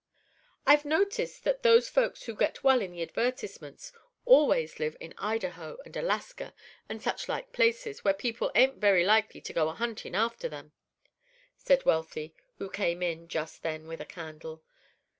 [0.65, 3.93] "I've noticed that those folks who get well in the advertisements
[4.25, 6.55] always live in Idaho and Alaska
[6.89, 10.71] and such like places, where people ain't very likely to go a hunting after them,"
[11.55, 14.63] said Wealthy, who came in just then with a candle.